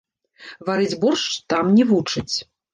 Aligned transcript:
Варыць 0.69 0.97
боршч 1.05 1.31
там 1.55 1.73
не 1.77 1.89
вучаць. 1.95 2.35